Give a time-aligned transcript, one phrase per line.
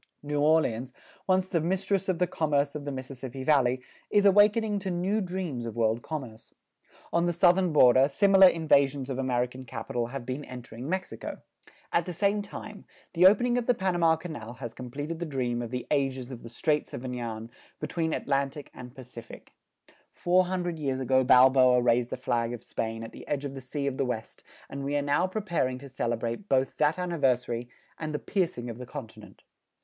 [0.23, 0.95] New Orleans,
[1.27, 5.67] once the mistress of the commerce of the Mississippi Valley, is awakening to new dreams
[5.67, 6.55] of world commerce.
[7.13, 11.43] On the southern border, similar invasions of American capital have been entering Mexico.
[11.93, 15.69] At the same time, the opening of the Panama Canal has completed the dream of
[15.69, 19.53] the ages of the Straits of Anian between Atlantic and Pacific.
[20.09, 23.61] Four hundred years ago, Balboa raised the flag of Spain at the edge of the
[23.61, 28.15] Sea of the West and we are now preparing to celebrate both that anniversary, and
[28.15, 29.43] the piercing of the continent.